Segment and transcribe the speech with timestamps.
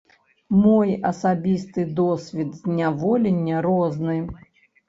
[0.61, 4.17] Мой асабісты досвед зняволення розны.